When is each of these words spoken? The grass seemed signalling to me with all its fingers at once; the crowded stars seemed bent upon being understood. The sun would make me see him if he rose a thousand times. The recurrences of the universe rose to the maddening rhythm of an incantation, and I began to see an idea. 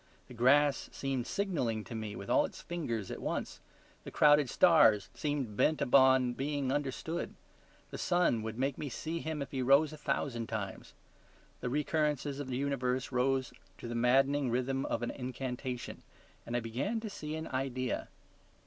The 0.29 0.33
grass 0.33 0.89
seemed 0.91 1.27
signalling 1.27 1.83
to 1.83 1.93
me 1.93 2.15
with 2.15 2.27
all 2.27 2.43
its 2.43 2.59
fingers 2.59 3.11
at 3.11 3.21
once; 3.21 3.59
the 4.03 4.09
crowded 4.09 4.49
stars 4.49 5.09
seemed 5.13 5.55
bent 5.55 5.79
upon 5.79 6.33
being 6.33 6.71
understood. 6.71 7.35
The 7.91 7.99
sun 7.99 8.41
would 8.41 8.57
make 8.57 8.79
me 8.79 8.89
see 8.89 9.19
him 9.19 9.43
if 9.43 9.51
he 9.51 9.61
rose 9.61 9.93
a 9.93 9.97
thousand 9.99 10.47
times. 10.49 10.95
The 11.59 11.69
recurrences 11.69 12.39
of 12.39 12.47
the 12.47 12.57
universe 12.57 13.11
rose 13.11 13.53
to 13.77 13.87
the 13.87 13.93
maddening 13.93 14.49
rhythm 14.49 14.87
of 14.87 15.03
an 15.03 15.11
incantation, 15.11 16.01
and 16.47 16.57
I 16.57 16.61
began 16.61 16.99
to 17.01 17.07
see 17.07 17.35
an 17.35 17.47
idea. 17.49 18.07